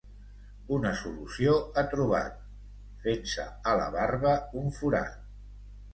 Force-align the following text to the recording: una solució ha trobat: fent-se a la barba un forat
una 0.77 0.93
solució 1.01 1.51
ha 1.75 1.83
trobat: 1.91 2.41
fent-se 3.05 3.45
a 3.73 3.77
la 3.83 3.87
barba 4.01 4.35
un 4.63 4.77
forat 4.79 5.25